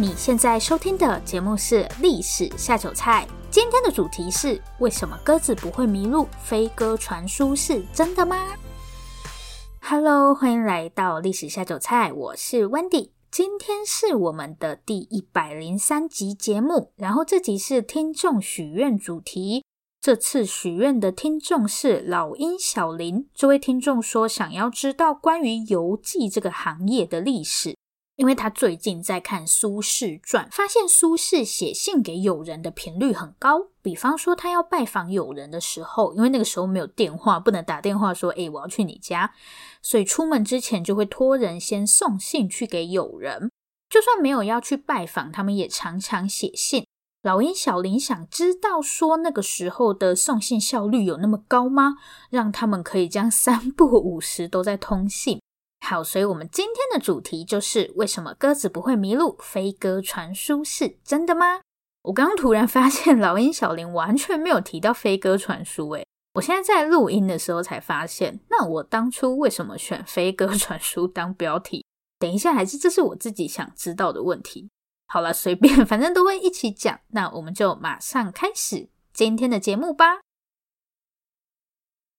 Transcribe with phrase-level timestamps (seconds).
[0.00, 3.26] 你现在收听的节目是《历史下酒菜》。
[3.50, 6.28] 今天的主题是：为什么鸽子不会迷路？
[6.40, 8.36] 飞鸽传书是真的吗
[9.80, 13.10] ？Hello，欢迎来到历史下酒菜，我是 Wendy。
[13.32, 19.64] 今天是我们的第一百零三集节目，然后这集是听众许愿主题。
[20.00, 27.76] 这次许愿的听众是老鹰小林，这位听众说想要知道关于邮寄这个行业的历史。
[28.18, 33.68] 因为他最近在看《苏轼传》，发现苏轼写信给友人的频率很高。
[33.80, 39.32] 比方说，他要拜访友人的时候，因为那个时候没有电话，不能打电话说“诶，我要去你家”，
[39.80, 43.52] 所以出门之前就会托人先送信去给友人。
[43.88, 46.84] 就算没有要去拜访，他们也常常写信。
[47.22, 51.94] 老鹰小林想知道说，那个时候的送信效率有那么高吗？
[52.30, 55.40] 让他们可以将三不五时都在通信。
[55.88, 59.34] 好，所以我们今天的主题就是为什么鸽子不会迷路？
[59.40, 61.62] 飞鸽传书是真的吗？
[62.02, 71.86] 我刚突然发现老鹰小林完全没有提到飞鸽传书，诶，我现在在录音的时候才发现，那我当初为什么选飞鸽传书当标题？
[72.18, 74.68] 等一下，还是这是我自己想知道的问题。
[75.06, 80.18] 好了，随便，反正都会一起讲，那我们就马上开始今天的节目吧。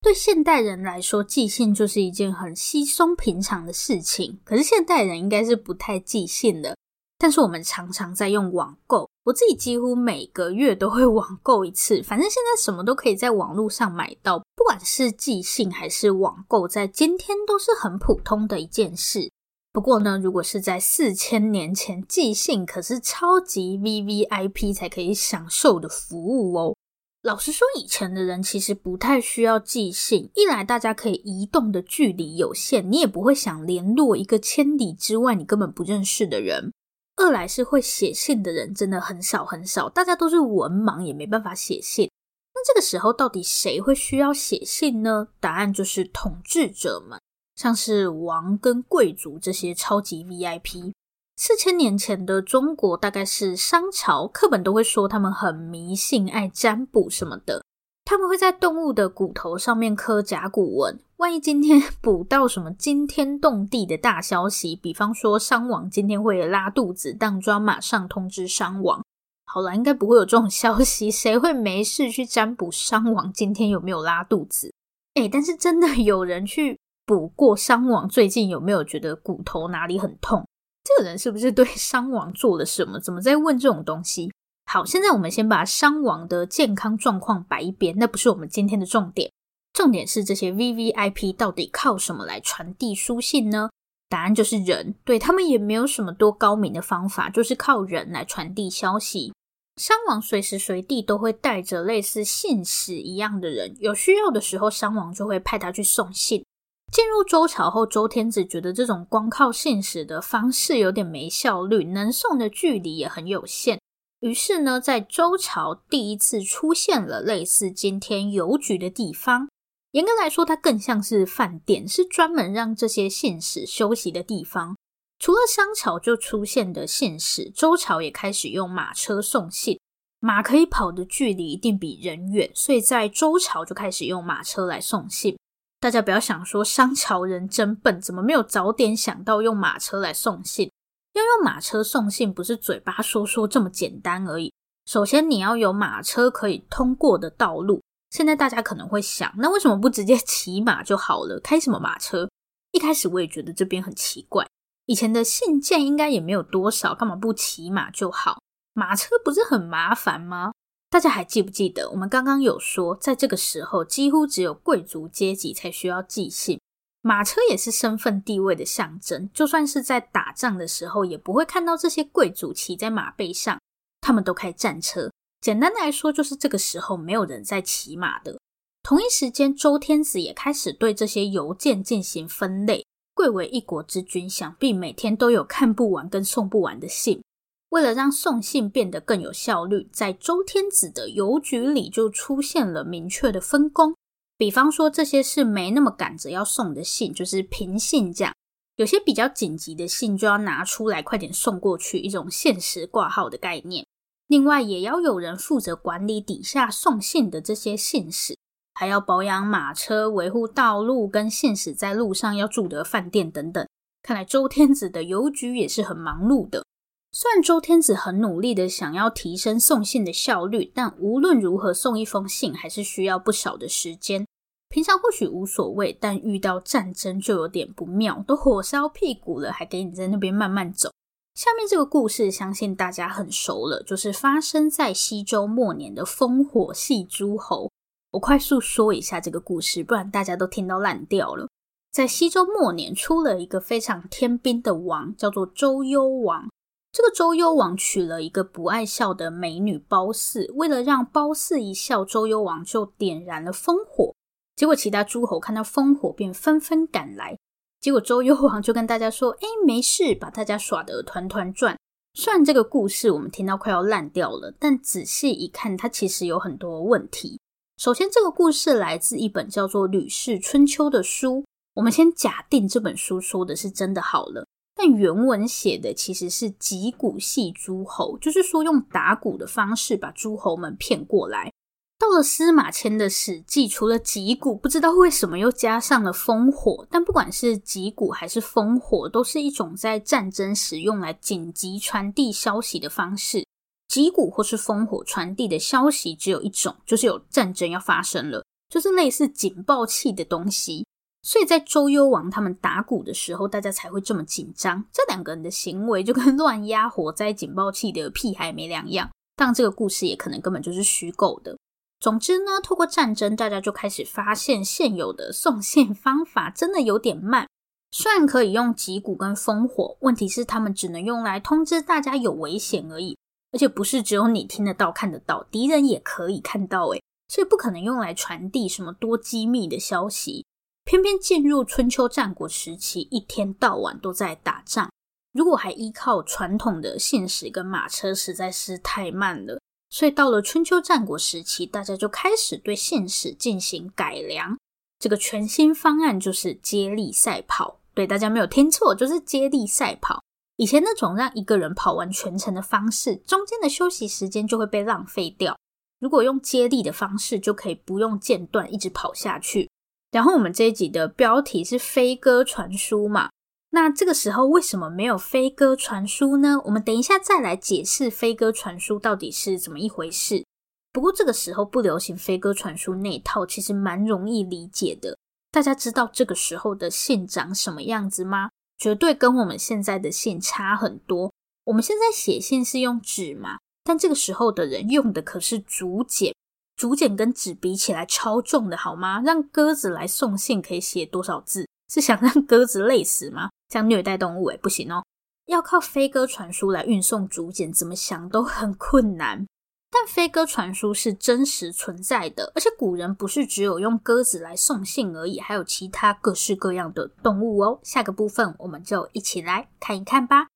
[0.02, 4.40] 对现代人来说，寄信就是一件很稀松平常的事情。
[4.46, 6.78] 可是现代人应该是不太寄信的，
[7.18, 9.10] 但是我们常常在用网购。
[9.26, 12.02] 我自己几乎每个月都会网购一次。
[12.02, 19.30] 反正现在什么都可以在网络上买到，不管是寄信还是网购，在今天都是很普通的一件事。
[19.72, 26.76] 不过呢，如果是在四千年前，寄信可是超级 VVIP 才可以享受的服务哦。
[27.22, 30.32] 老实说，以前的人其实不太需要寄信。
[30.36, 36.72] 一来，大家可以移动的距离有限，你也不会想联络一个千里之外你根本不认识的人；
[37.18, 42.10] 二来是会写信的人真的很少很少，大家都是文盲，也没办法写信。
[42.54, 45.28] 那这个时候，到底谁会需要写信呢？
[45.42, 47.20] 答案就是统治者们，
[47.58, 50.94] 像是王跟贵族这些超级 VIP。
[51.42, 57.64] 四千年前的中国大概是商朝，课本都会说他们很迷信、爱占卜什么的。
[58.04, 69.02] 他们会在动物的骨头上面刻甲骨文，万一今天卜到什么惊天动地的大消息，比方说商王今天会拉肚子，当庄马上通知商王。
[69.46, 74.74] 好了，应该不会有这种消息， 谁会没事去占卜商王今天有没有拉肚子？
[75.14, 80.46] 诶，但是真的有人去卜过商王最近有没有觉得骨头哪里很痛？
[80.90, 83.00] 这个人是不是对商王做了什么？
[83.00, 84.32] 怎么在问这种东西？
[84.66, 89.32] 好，现在我们先把商王的健康状况摆一边，那不是我们今天的重点。
[89.72, 93.70] 重点是这些 VVIP 到底靠什么来传递书信呢？
[94.10, 99.32] 答案就是人，对，他们也没有什么多高明的方法，就是靠人来传递消息。
[99.78, 106.44] 商王随时随地都会带着类似信使一样的人，有需要的时候，商王就会派他去送信。
[106.92, 113.80] 进入周朝后，周天子觉得这种光靠信使的方式有点没效率，能送的距离也很有限。
[114.22, 119.48] 于是呢，在周朝第一次出现了类似今天邮局的地方。
[119.92, 124.76] 严格来说，它更像是饭店，是专门让这些信使休息的地方。
[125.20, 129.80] 除了商朝就出现的信使，周朝也开始用马车送信。
[130.20, 135.38] 马可以跑的距离一定比人远，所以在周朝就开始用马车来送信。
[135.80, 140.70] 大家不要想说商朝人真笨，怎么没有早点想到用马车来送信？
[141.14, 144.54] 要用马车送信，不是嘴巴说说这么简单而已。
[144.86, 147.82] 首先，你要有马车可以通过的道路。
[148.10, 151.40] 现在大家可能会想，那为什么不直接骑马就好了？
[151.40, 152.30] 开什么马车？
[152.72, 154.46] 一开始我也觉得这边很奇怪。
[154.86, 158.42] 以前的信件应该也没有多少，干嘛不骑马就好？
[158.74, 160.52] 马车不是很麻烦吗？
[160.90, 166.60] 大家还记不记得，我们刚刚有说，在这个时候，几乎只有贵族阶级才需要寄信。
[167.02, 173.58] 马车也是身份地位的象征，就算是在打仗的时候，也不会看到这些贵族骑在马背上。
[174.02, 175.12] 他们都开战车。
[175.40, 178.40] 简单的来说，就是这个时候没有人在骑马的。
[178.82, 182.84] 同一时间，周天子也开始对这些邮件进行分类。
[183.14, 187.22] 贵为一国之君，想必每天都有看不完跟送不完的信。
[187.70, 193.96] 为了让送信变得更有效率，在周天子的邮局里就出现了明确的分工。
[194.38, 198.34] 比方说，这些是没那么赶着要送的信，就是平信这样；
[198.78, 203.86] 有些比较紧急的信，就要拿出来快点送过去，一种限时挂号的概念。
[204.28, 208.38] 另外，也要有人负责管理底下送信的这些信使，
[208.74, 213.68] 还要保养马车、维护道路，跟信使在路上要住的饭店等等。
[214.02, 216.64] 看来周天子的邮局也是很忙碌的。
[217.12, 224.26] 虽然周天子很努力的想要提升送信的效率，但无论如何送一封信还是需要不少的时间。
[224.70, 230.92] 平常或许无所谓，但遇到战争就有点不妙，都火烧屁股了，还给你在那边慢慢走。
[231.34, 237.72] 下面这个故事相信大家很熟了，就是发生在西周末年的烽火戏诸侯。
[238.12, 241.48] 我快速说一下这个故事，不然大家都听到烂掉了。
[241.92, 246.48] 在西周末年，出了一个非常天兵的王，叫做周幽王。
[246.92, 254.14] 这个周幽王娶了一个不爱笑的美女褒姒，为了让褒姒一笑，周幽王就点燃了烽火。
[254.56, 257.38] 结果其他诸侯看到烽火，便纷纷赶来。
[257.80, 261.78] 结果周幽王就跟大家说：“哎，没事，把大家耍得团团转。”
[262.16, 267.40] 虽然这个故事我们听到快要烂掉了，但仔细一看，它其实有很多问题。
[267.78, 271.46] 首先，这个故事来自一本叫做《吕氏春秋》的书。
[271.76, 274.46] 我们先假定这本书说的是真的好了。
[274.82, 281.52] 但原文写的其实是击鼓戏诸侯，就是说用打鼓的方式把诸侯们骗过来。
[282.00, 286.88] 到了司马迁的《史记》，除了击鼓，不知道为什么又加上了烽火。
[286.90, 293.46] 但不管是击鼓还是烽火，都是一种在战争时用来紧急传递消息的方式。
[293.90, 300.86] 击鼓或是烽火传递的消息只有一种，就是有战争要发生了，就是类似警报器的东西。
[301.30, 304.84] 所以在周幽王他们打鼓的时候，大家才会这么紧张。
[304.92, 309.08] 这两个人的行为就跟 乱压火灾警报器的屁孩没两样。
[309.36, 311.56] 当然，这个故事也可能根本就是虚构的。
[312.00, 317.48] 总之呢，透过战争，大家就开始发现现有的送信方法真的有点慢。
[317.92, 323.16] 虽然可以用击鼓跟烽火，问题是他们只能用来通知大家有危险而已，
[323.52, 326.88] 而且不是只有你听得到、看得到，敌人也可以看到。
[326.88, 330.44] 诶，所以不可能用来传递什么多机密的消息。
[330.90, 334.90] 偏偏进入春秋战国时期，一天到晚都在打仗。
[335.32, 339.62] 如果还依靠传统的信使跟马车，实在是太慢了。
[339.92, 344.58] 所以到了春秋战国时期，大家就开始对信使进行改良。
[344.98, 347.80] 这个全新方案就是接力赛跑。
[347.94, 350.24] 对，大家没有听错，就是接力赛跑。
[350.56, 355.56] 以前那种让一个人跑完全程的方式，中间的休息时间就会被浪费掉。
[356.00, 359.70] 如果用接力的方式，就可以不用间断，一直跑下去。
[360.12, 363.30] 然后我们这一集的标题是飞鸽传书嘛，
[363.72, 366.60] 那这个时候为什么没有飞鸽传书呢？
[366.66, 370.44] 我们等一下再来解释飞鸽传书到底是怎么一回事。
[370.92, 375.16] 不过这个时候不流行飞鸽传书那一套，其实蛮容易理解的。
[375.52, 378.50] 大家知道这个时候的信长什么样子吗？
[378.80, 381.32] 绝对跟我们现在的信差很多。
[381.66, 386.34] 我们现在写信是用纸嘛，但这个时候的人用的可是竹简。
[386.80, 389.22] 竹简跟纸比起来超重的，好吗？
[389.26, 391.68] 让鸽子来送信可以写多少字？
[391.94, 393.50] 是想让鸽子累死吗？
[393.68, 395.04] 这样虐待动物诶，不行哦。
[395.48, 399.46] 要靠飞鸽传书来运送竹简，怎么想都很困难。
[399.92, 407.78] 但飞鸽传书是真实存在的，而且古人不是只有用鸽子来送信而已，还有其他各式各样的动物哦。
[407.84, 410.48] 下个部分我们就一起来看一看吧。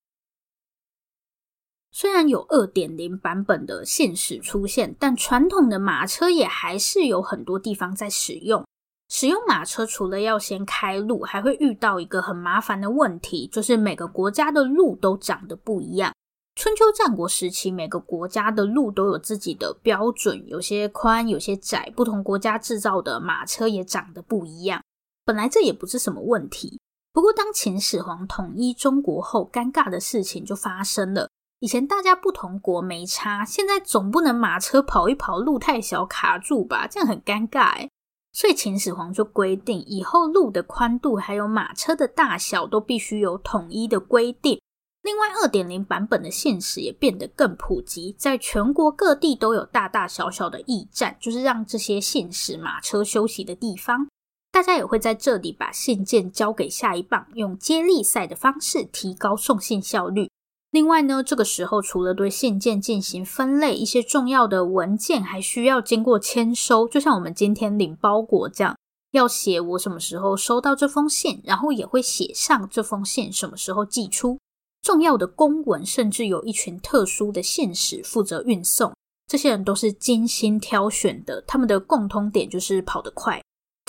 [1.96, 8.66] 虽然有二点零版本的现实出现，但传统的马车也还是有很多地方在使用。
[9.08, 16.12] 使用马车除了要先开路，还会遇到一个很麻烦的问题，就是每个国家的路都长得不一样。
[16.56, 21.92] 春秋战国时期，每个国家的路都有自己的标准，有些宽，有些窄。
[21.94, 24.82] 不同国家制造的马车也长得不一样。
[25.24, 26.80] 本来这也不是什么问题，
[27.12, 31.28] 不过当秦始皇统一中国后，尴尬的事情就发生了。
[31.64, 36.86] 以前大家不同国没差，现在总不能马车跑一跑，路太小卡住吧？
[36.86, 37.90] 这样很尴尬诶。
[38.34, 44.60] 所以秦始皇就规定，以后路的宽度还有马车的大小都必须有统一的规定。
[45.00, 54.06] 另外，二点零版本的信使也变得更普及，在全国各地都有大大小小的驿站，就是让这些信使马车休息的地方。
[54.52, 60.28] 大家也会在这里把信件交给下一棒，用接力赛的方式提高送信效率。
[60.74, 68.76] 另外呢，这个时候除了对信件进行分类，一些重要的文件还需要经过签收，就像我们今天领包裹这样，
[69.12, 74.36] 要写我什么时候收到这封信，然后也会写上这封信什么时候寄出。
[74.82, 78.92] 重要的公文甚至有一群特殊的信使负责运送，
[79.28, 83.40] 这些人都是精心挑选的，他们的共通点就是跑得快。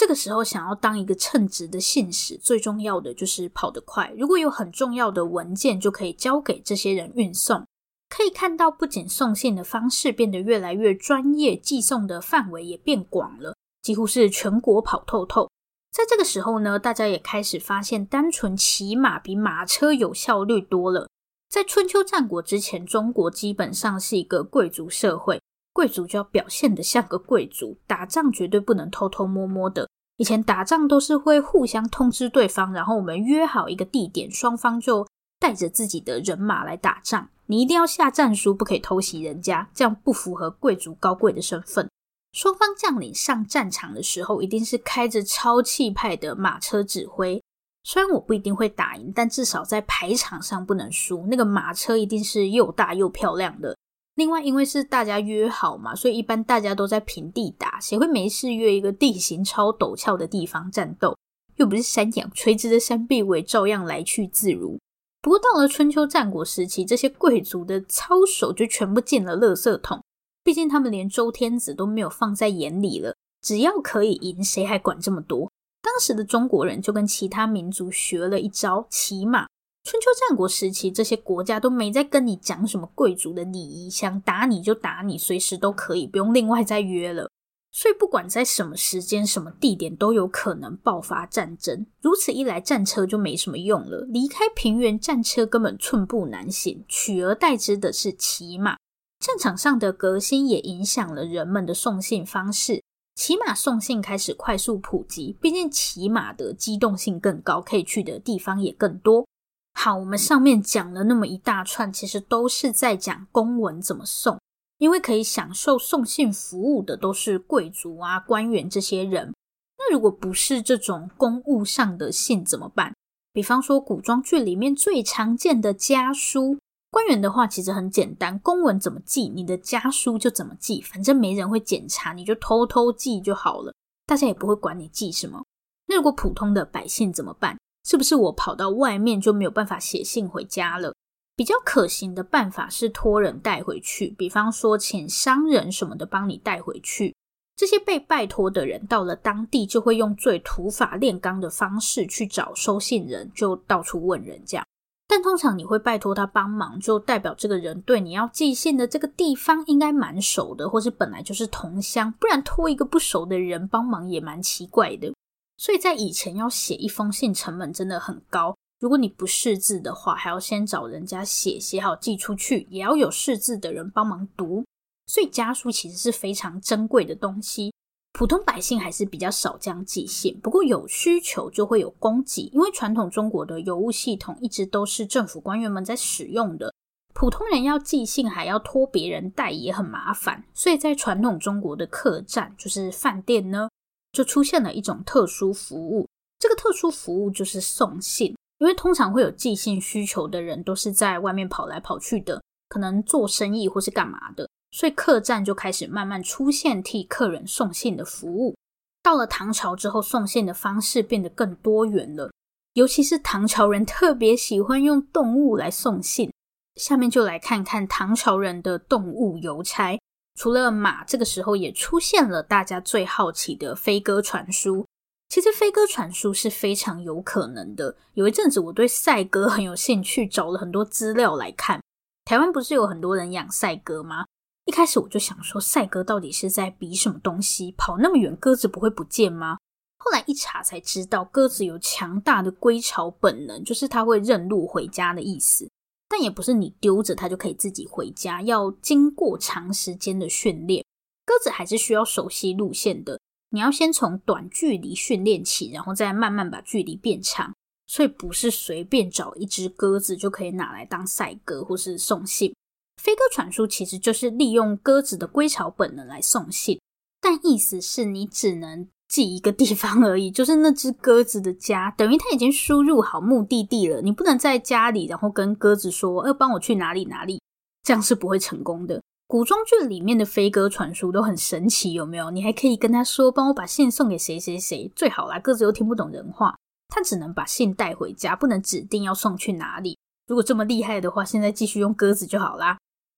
[0.06, 4.14] 这个时候，想要当一个称职的信使，最重要的就是跑得快。
[4.16, 7.66] 如果有很重要的文件，就可以交给这些人运送。
[8.08, 15.50] 可以看到，不仅送信的方式变得越来越专业，寄送的范围也变广了，几乎是全国跑透透。
[15.92, 21.10] 在这个时候呢，大家也开始发现，单纯骑马比马车有效率多了。
[21.50, 25.42] 在春秋战国之前，中国基本上是一个贵族社会。
[25.74, 29.90] 贵族就要表现得像个贵族，打仗绝对不能偷偷摸摸的。
[30.18, 35.06] 以前打仗都是会互相通知对方，然后我们约好一个地点，双方就
[35.40, 37.30] 带着自己的人马来打仗。
[37.48, 41.90] 你一定要下战书，不可以偷袭人家，这样不符合贵族高贵的身份。
[42.32, 47.42] 双方将领上战场的时候，一定是开着超气派的马车指挥。
[47.84, 51.28] 虽然我不一定会打赢，但至少在排场上不能输。
[51.30, 53.78] 那个马车一定是又大又漂亮的。
[54.16, 61.18] 另外，因为是大家约好嘛，所以一般大家都在平地打，谁会没事约一个地形超陡峭的地方战斗？
[61.58, 64.80] 又不是山羊，垂直的山壁我也照样来去自如。
[65.22, 70.02] 不过到了春秋战国时期，这些贵族的操守就全部进了垃圾桶，
[70.44, 75.52] 毕竟他们连周天子都没有放在眼里了，只要可以赢，谁还管这么多？
[75.82, 79.48] 当时的中国人就跟其他民族学了一招，骑马。
[79.86, 87.30] 春秋战国时期，这些国家都没在跟你讲什么贵族的礼仪，想打你就打你，随时都可以，不用另外再约了。
[87.72, 91.86] 所以不管在什么时间、什么地点，都有可能爆发战争。
[92.02, 94.08] 如此一来，战车就没什么用了。
[94.10, 98.78] 离开平原，战车根本寸步难行，取而代之的是骑马。
[99.20, 102.82] 战场上的革新也影响了人们的送信方式，
[103.14, 105.38] 骑马送信开始快速普及。
[105.40, 109.28] 毕竟骑马的机动性更高，可以去的地方也更多。
[109.76, 114.40] 好，我们上面讲了那么一大串，其实都是在讲公文怎么送。
[114.78, 119.34] 因为可以享受送信服务的都是贵族啊、官员这些人。
[119.78, 122.94] 那如果不是这种公务上的信怎么办？
[123.32, 126.58] 比方说古装剧里面最常见的家书。
[126.92, 133.74] 官员的话其实很简单，公文怎么寄，你的家书就怎么寄，反正没人会检查，你就偷偷寄就好了，
[134.06, 135.44] 大家也不会管你寄什么。
[135.88, 137.58] 那如果普通的百姓怎么办？
[137.86, 140.94] 是不是我跑到外面就没有办法写信回家了？
[141.36, 147.14] 比较可行的办法是托人带回去，比方说请商人什么的帮你带回去。
[147.56, 154.66] 这些被拜托的人到了当地，就会用最土法炼钢的方式去找收信人，就到处问人这样。
[155.08, 165.14] 但通常你会拜托他帮忙，就代表这个人对你要寄信的这个地方应该蛮熟的，或是本来就是同乡，不然托一个不熟的人帮忙也蛮奇怪的。
[165.58, 174.66] 所以在以前要写一封信成本真的很高，如果你不识字的话，还要先找人家写，写好寄出去，也要有识字的人帮忙读。
[175.08, 177.74] 所以家书其实是非常珍贵的东西，
[178.12, 180.40] 普通百姓还是比较少这样寄信。
[180.42, 186.74] 不过有需求就会有供给，因为传统中国的邮务系统一直都是政府官员们在使用的，
[187.14, 193.70] 普通人要寄信还要托别人带也很麻烦，所以在传统中国的客栈，就是饭店呢。
[194.16, 196.08] 就出现了一种特殊服务，
[196.40, 198.36] 这个特殊服务就是送信。
[198.60, 208.56] 因为通常会有寄信需求的人都是在外面跑来跑去的，可能做生意或是干嘛的，所以客栈就开始慢慢出现替客人送信的服务。
[209.04, 212.32] 到了唐朝之后，送信的方式变得更多元了，
[212.76, 216.32] 尤其是唐朝人特别喜欢用动物来送信。
[216.76, 220.00] 下面就来看看唐朝人的动物邮差。
[220.36, 224.86] 除了马，这个时候也出现了大家最好奇的飞鸽传书。
[225.30, 227.96] 其实飞鸽传书是非常有可能的。
[228.14, 231.82] 有一阵子我对赛鸽很有兴趣，找了很多资料来看。
[232.26, 234.26] 台湾不是有很多人养赛鸽吗？
[234.66, 237.74] 一开始我就想说，赛鸽到底是在比什么东西？
[237.78, 239.58] 跑那么远，鸽子不会不见吗？
[239.98, 245.70] 后来一查才知道，鸽子有强大的归巢本能，就是它会认路回家的意思。
[246.16, 250.82] 但也不是你丢着它就可以自己回家，要经过长时间的训练。
[251.26, 253.20] 鸽子还是需要熟悉路线的，
[253.50, 257.54] 你要先从短距离训练起，然后再慢慢把距离变长。
[257.86, 262.56] 所以不是随便找一只鸽子就可以拿来当赛鸽或是送信。
[263.04, 266.80] 飞鸽传书其实就是利用鸽子的归巢本能来送信，
[267.20, 274.02] 但意思是你只能记一个地方 而已，就是那只鸽子的家，等于他已经输入好目的地了。
[274.02, 277.42] 你不能在家里，然后跟鸽子说：“要帮我去哪里哪里。”
[277.84, 279.02] 这样是不会成功的。
[279.28, 282.30] 古装剧里面的飞鸽传书都很神奇，有没有？
[282.32, 286.56] 你还可以跟他说：“帮我把信送给谁谁谁。”最好啦，鸽子又听不懂人话，
[286.90, 289.98] 他只能把信带回家，不能指定要送去哪里。
[290.28, 292.78] 如果这么厉害的话，现在继续用鸽子就好啦。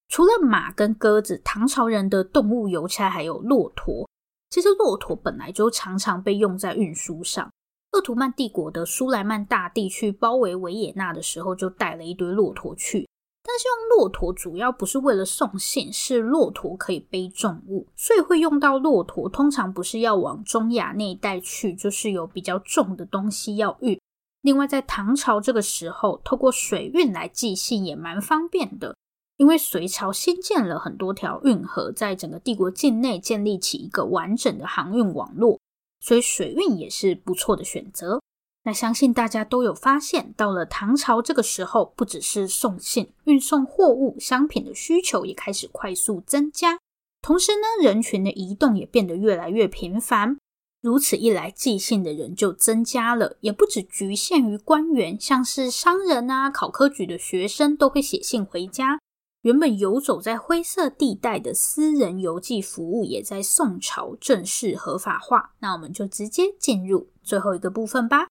[0.10, 4.08] 除了马跟鸽子，唐朝人的动物邮差还有骆驼。
[4.50, 7.50] 其实骆驼本来就常常被用在运输上。
[7.92, 13.08] 鄂图曼帝国的苏莱曼大帝去包围维也纳的时候，就带了一堆骆驼去。
[13.44, 19.30] 但是用骆驼主要不是为了送信，是骆驼可以背重物，所以会用到骆驼。
[19.30, 23.98] 通常不是要往中亚那一带去，就是有比较重的东西要运。
[24.42, 28.96] 另外，在唐朝这个时候，透过水运来寄信也蛮方便的。
[29.38, 35.60] 因为隋朝新建了很多条运河，在整个帝国境内建立起一个完整的航运网络，
[36.00, 38.20] 所以水运也是不错的选择。
[38.63, 46.79] 那相信大家都有发现，到了唐朝这个时候，不只是送信、运送货物、商品的需求也开始快速增加，
[47.22, 50.38] 同时呢，人群的移动也变得越来越频繁。
[50.82, 59.00] 如此一来，寄信的人就增加了，也不只局限于官员，像是商人啊、考科举的学生都会写信回家。
[59.41, 65.53] 原本游走在灰色地带的私人邮寄服务，也在宋朝正式合法化。
[65.60, 68.27] 那我们就直接进入最后一个部分吧。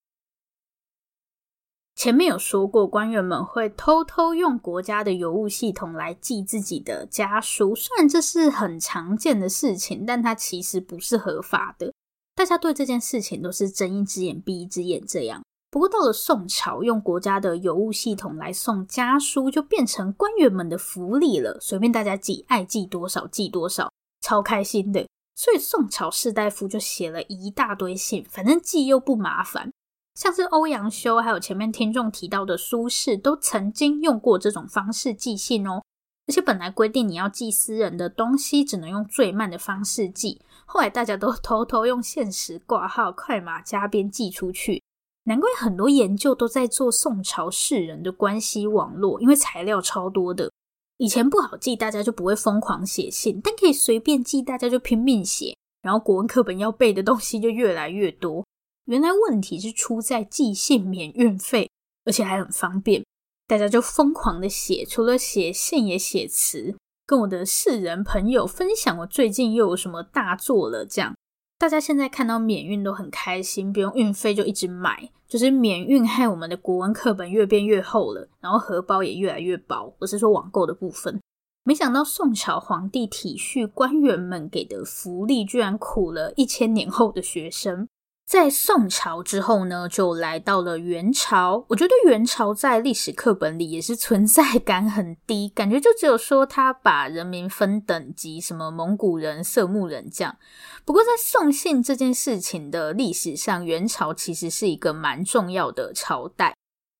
[1.94, 11.94] 前面有说过，官员们会偷偷用国家的邮务系统来寄自己的家书，虽然这是很常见的事情，但它其实不是合法的。
[12.34, 15.42] 大家对这件事情都是睁一只眼闭一只眼这样。
[15.76, 23.92] 不过到了宋朝，用国家的邮务系统来送家书，就变成官员们的福利了，随便大家寄，爱寄多少寄多少，
[24.23, 25.06] 超开心的。
[25.35, 29.71] 所以宋朝士大夫就写了一大堆信，反正寄又不麻烦。
[30.14, 35.83] 像是欧阳修，还有前面听众提到的苏轼，都曾经用过这种方式寄信哦。
[36.26, 44.82] 而且本来规定你要寄私人的东西，只能用最慢的方式寄，后来大家都 偷偷用限时挂号、快马加鞭寄出去。
[45.26, 50.50] 难怪很多研究都在做宋朝士人的关系网络，因为材料超多的。
[50.99, 58.47] 以前不好记，大家就不会疯狂写信，但可以随便记，大家就拼命写，然后国文课本要背的东西就越来越多。
[58.84, 61.69] 原来问题是出在寄信免运费，
[62.04, 63.04] 而且还很方便，
[63.49, 71.17] 大家就疯狂的写，除了写信也写词，跟我的士人朋友分享我最近又有什么大作了，这样。
[71.58, 79.95] 大家现在看到免运都很开心，不用运费就一直买，就是免运害我们的国文课本越变越厚了，然后荷包也越来越薄。
[80.00, 81.19] 我是说网购的部分。
[81.64, 87.88] 没想到宋朝皇帝体恤官员们给的福利，居然苦了一千年后的学生。
[88.28, 91.65] 在宋朝之后呢，就来到了元朝。
[91.69, 100.36] 我觉得元朝在历史课本里也是存在感很低，感觉就只有说他把人民分等级，什么蒙古人、色目人这样。
[100.84, 106.52] 不过在送信这件事情的历史上，元朝其实是一个蛮重要的朝代。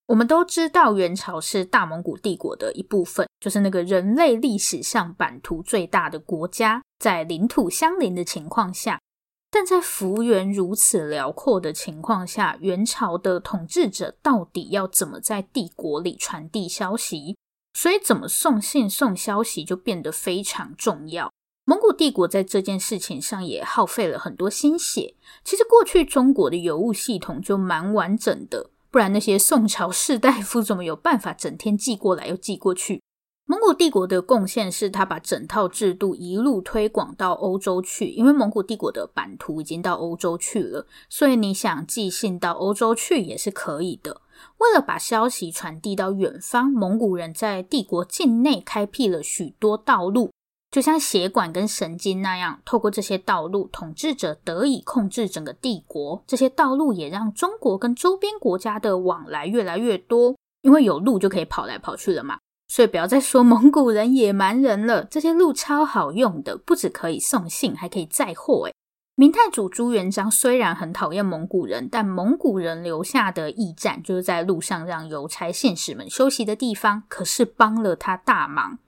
[0.07, 9.01] 我们都知道元朝是大蒙古帝国的一部分，就是那个人类历史上版图最大的国家，在领土相邻的情况下。
[9.59, 17.39] 但在幅员如此辽阔的情况下，元朝的统治者到底要怎么在帝国里传递消息？
[17.73, 21.33] 所以，怎么送信、送消息就变得非常重要。
[21.65, 25.15] 蒙古帝国在这件事情上也耗费了很多心血。
[25.43, 33.01] 其实，过去中国的邮务系统就蛮完整的，不然那些宋朝士大夫怎么有办法整天寄过来又寄过去？
[33.49, 38.09] 蒙古帝国的贡献是，他把整套制度一路推广到欧洲去。
[38.09, 44.21] 因为蒙古帝国的版图已经到欧洲去了，所以你想寄信到欧洲去也是可以的。
[44.59, 50.33] 为了把消息传递到远方，蒙古人在帝国境内开辟了许多道路，
[50.73, 56.21] 就像血管跟神经那样，透过这些道路，统治者得以控制整个帝国。
[56.27, 62.39] 这些道路也让中国跟周边国家的往来越来越多，因为有路就可以跑来跑去了嘛。
[62.69, 68.67] 所以不要再说蒙古人野蛮人了，这些路超好用的，不只可以送信，还可以载货。
[68.67, 68.75] 诶，
[69.15, 78.79] 明太祖朱元璋虽然很讨厌蒙古人，但蒙古人留下的驿站，就是在路上让邮差信使们休息的地方，可是帮了他大忙。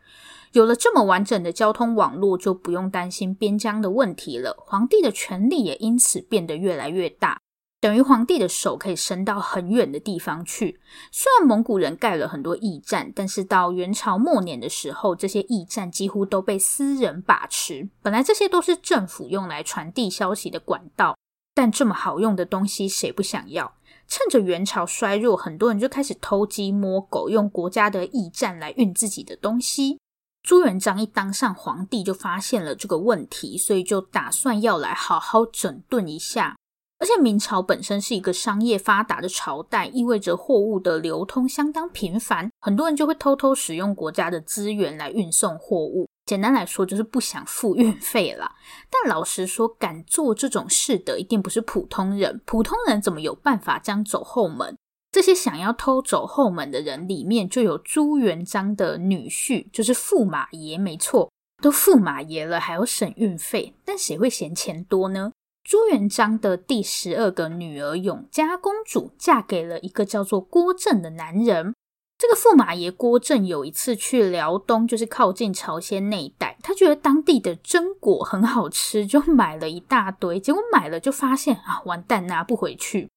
[0.53, 4.57] 有了这么完整的交通网络，就不用担心边疆的问题了。
[4.59, 7.39] 皇帝的权力也因此变得越来越大。
[7.81, 10.81] 等于皇帝的手可以伸到很远的地方去。
[11.13, 17.89] 虽然蒙古人盖了很多驿站，但是到元朝末年的时候，这些驿站几乎都被私人把持。
[18.03, 21.17] 本来这些都是政府用来传递消息的管道，
[21.55, 23.77] 但这么好用的东西，谁不想要？
[24.09, 30.01] 趁着元朝衰弱，很多人就开始偷鸡摸狗，用国家的驿站来运自己的东西。
[30.43, 36.57] 朱元璋一当上皇帝，就发现了这个问题，所以就打算要来好好整顿一下。
[36.99, 46.09] 而且明朝本身是一个商业发达的朝代，意味着货物的流通相当频繁，很多人就会偷偷使用国家的资源来运送货物。
[46.27, 48.53] 简单来说，就是不想付运费啦。
[48.91, 52.41] 但老实说，敢做这种事的一定不是普通人。
[52.45, 54.77] 普通人怎么有办法这样走后门？
[55.11, 60.77] 这些想要偷走后门的人里面，就有朱元璋的女婿，就是驸马爷。
[60.77, 61.31] 没错，
[61.63, 65.33] 都驸马爷了，还要省运费，但谁会嫌钱多呢？
[65.69, 71.75] 朱元璋的第十二个女儿永嘉公主，嫁给了一个叫做郭正的男人。
[72.17, 80.41] 这个驸马爷郭正有一次去辽东，就是靠近朝鲜那一带，他觉得当地的榛果很好吃，就买了一大堆。
[80.41, 83.11] 结果买了就发现啊，完蛋，拿不回去。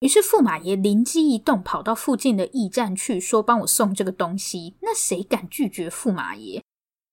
[0.00, 4.76] 于是驸马爷灵机一动，跑到附近的驿站去，说帮我送这个东西。
[4.80, 6.62] 那谁敢拒绝驸马爷？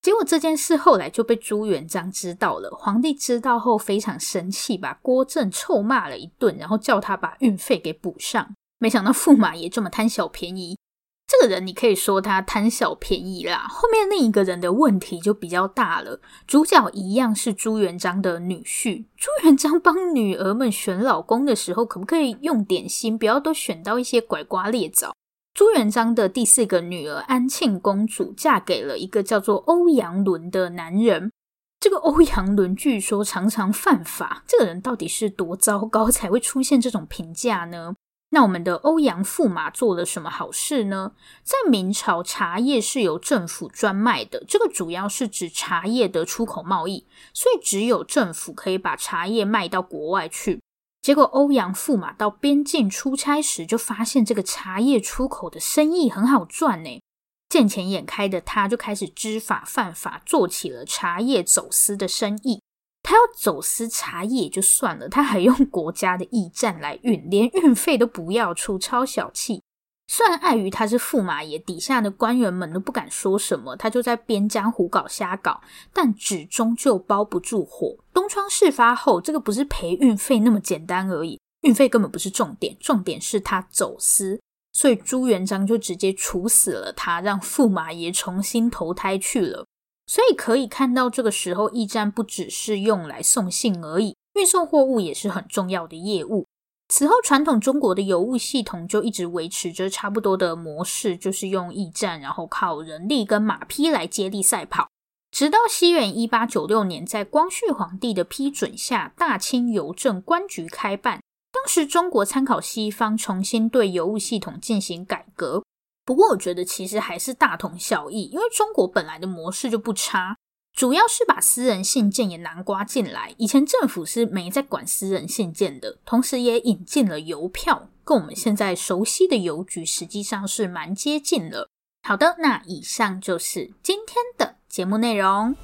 [0.06, 2.70] 结果这件事后来就被朱元璋知道了。
[2.80, 8.54] 皇帝知道后非常生气，把郭正臭骂了一顿，然后叫他把运费给补上。
[8.78, 10.78] 没想到驸马爷这么贪小便宜。
[11.26, 16.22] 这个人你可以说他贪小便宜啦，后面另一个人的问题就比较大了。
[16.46, 25.16] 主角一样是朱元璋的女婿，朱元璋帮女儿们选老公的时候，可不可以用点心，不要都选到一些拐瓜裂枣？
[25.56, 31.32] 朱元璋的第四个女儿安庆公主嫁给了一个叫做欧阳伦的男人，
[31.80, 37.96] 这个欧阳伦据说常常犯法，这个人到底是多糟糕才会出现这种评价呢？
[38.32, 41.14] 那我们的欧阳驸马做了什么好事呢？
[41.42, 50.60] 在明朝，茶叶是由政府专卖的，这个主要是指茶叶的出口贸易，所以只有政府可以把茶叶卖到国外去。
[51.06, 57.00] 结果欧阳驸马到边境出差时，就发现这个茶叶出口的生意很好赚呢。
[57.48, 62.60] 见钱眼开的他，就开始知法犯法，做起了茶叶走私的生意。
[63.04, 69.62] 他要走私茶叶就算了，他还用国家的驿站来运，连运费都不要出，超小气。
[70.08, 77.98] 虽然碍于他是驸马爷，底下的官员们都不敢说什么，他就在边疆胡搞瞎搞，但纸终究包不住火。
[78.14, 84.40] 东窗事发后，这个不是赔运费那么简单而已，运费根本不是重点，重点是他走私，
[84.74, 89.66] 所以朱元璋就直接处死了他，让驸马爷重新投胎去了。
[90.08, 96.46] 所以可以看到，这个时候驿站不只是用来送信而已，运送货物也是很重要的业务。
[96.88, 104.88] 此后，传统中国的邮务系统就一直维持着差不多的模式，就是用驿站，然后靠人力跟马匹来接力赛跑。
[105.32, 111.22] 直到西元一八九六年，在光绪皇帝的批准下，大清邮政官局开办。
[111.52, 115.64] 当时中国参考西方，重新对邮务系统进行改革。
[116.06, 120.38] 不过，我觉得其实还是大同小异，因为中国本来的模式就不差，
[120.76, 123.34] 主要是把私人信件也南瓜进来。
[123.38, 131.70] 以前政府是没在管私人信件的，同时也引进了邮票，跟我们现在熟悉的邮局实际上是蛮接近了。
[132.04, 135.56] 好的，那以上就是今天的节目内容。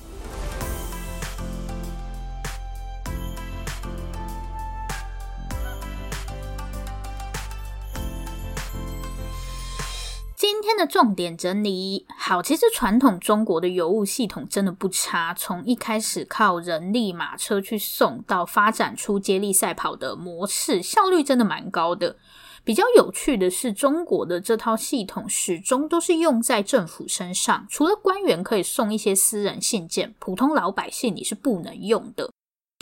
[10.52, 22.18] 今天的重点整理好，其实传统中国的邮务系统真的不差，从一开始靠人力马车去送，到发展出接力赛跑的模式，效率真的蛮高的。
[22.66, 32.30] 比较有趣的是，中国的这套系统始终都是用在政府身上，除了官员可以送一些私人信件，普通老百姓你是不能用的。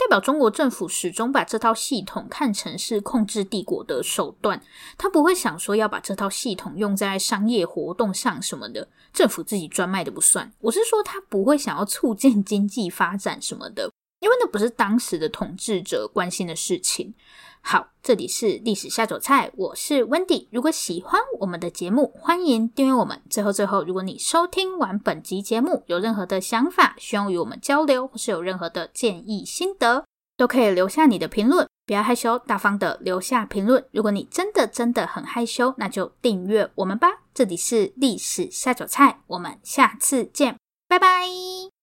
[0.00, 4.58] 代表中国政府始终把这套系统看成是控制帝国的手段，
[4.96, 10.50] 他不会想说要把这套系统用在商业活动上什么的，政府自己专卖的不算。
[10.60, 17.12] 我是说，他不会想要促进经济发展什么的，因为那不是当时的统治者关心的事情。
[17.62, 20.48] 好，这里是历史下酒菜，我是 Wendy。
[20.50, 23.20] 如果喜欢我们的节目，欢迎订阅我们。
[23.28, 30.04] 最后，最后，如果你收听完本集节目，有任何的想法，希望与我们交流，或是有任何的建议心得，
[30.36, 33.84] 都可以留下你的评论，不要害羞，大方的留下评论。
[33.92, 37.08] 如果你真的真的很害羞，那就订阅我们吧。
[37.32, 40.56] 这里是历史下酒菜，我们下次见，
[40.88, 41.79] 拜拜。